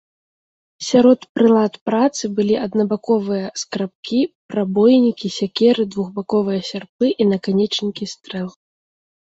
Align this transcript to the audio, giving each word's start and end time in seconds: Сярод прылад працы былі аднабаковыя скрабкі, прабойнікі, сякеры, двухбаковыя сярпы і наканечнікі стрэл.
Сярод 0.89 1.19
прылад 1.35 1.73
працы 1.89 2.23
былі 2.39 2.55
аднабаковыя 2.65 3.45
скрабкі, 3.65 4.21
прабойнікі, 4.55 5.27
сякеры, 5.39 5.83
двухбаковыя 5.95 6.61
сярпы 6.73 7.05
і 7.21 7.31
наканечнікі 7.31 8.05
стрэл. 8.19 8.49